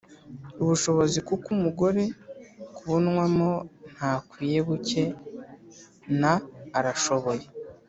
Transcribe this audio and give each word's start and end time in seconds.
ubushobozi 0.61 1.19
kuko 1.27 1.45
Umugore 1.57 2.03
kubonwamo 2.75 3.49
ntakwiye 3.93 4.59
buke 4.67 5.03
na 6.21 6.33
arashoboye 6.77 7.45